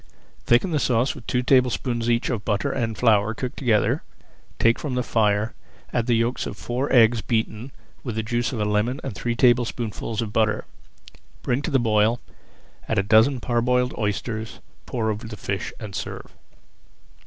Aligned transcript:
Thicken 0.47 0.71
the 0.71 0.79
sauce 0.79 1.13
with 1.13 1.27
two 1.27 1.43
tablespoonfuls 1.43 2.09
each 2.09 2.31
of 2.31 2.43
butter 2.43 2.71
and 2.71 2.97
flour 2.97 3.35
cooked 3.35 3.57
together, 3.57 4.01
take 4.57 4.79
from 4.79 4.95
the 4.95 5.03
fire, 5.03 5.53
add 5.93 6.07
the 6.07 6.15
yolks 6.15 6.47
of 6.47 6.57
four 6.57 6.91
eggs 6.91 7.21
beaten 7.21 7.71
with 8.03 8.15
the 8.15 8.23
juice 8.23 8.51
of 8.51 8.59
a 8.59 8.65
lemon 8.65 8.99
and 9.03 9.13
three 9.13 9.35
tablespoonfuls 9.35 10.23
of 10.23 10.33
butter. 10.33 10.65
Bring 11.43 11.61
to 11.61 11.69
the 11.69 11.77
boil, 11.77 12.19
add 12.89 12.97
a 12.97 13.03
dozen 13.03 13.39
parboiled 13.39 13.93
oysters, 13.95 14.59
pour 14.87 15.11
over 15.11 15.27
the 15.27 15.37
fish, 15.37 15.71
and 15.79 15.93
serve. 15.95 16.35